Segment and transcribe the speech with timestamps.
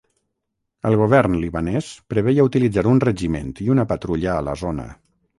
[0.89, 4.87] El govern libanès preveia utilitzar un regiment i una patrulla a la zona.